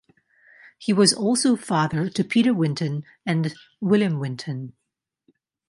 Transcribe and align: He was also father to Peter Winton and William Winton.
He 0.79 0.93
was 0.93 1.13
also 1.13 1.55
father 1.55 2.09
to 2.09 2.23
Peter 2.23 2.55
Winton 2.55 3.03
and 3.23 3.53
William 3.79 4.17
Winton. 4.17 4.73